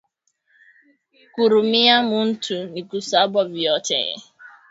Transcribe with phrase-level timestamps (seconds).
[1.33, 3.97] Ku rumia muntu ni kusabwa byote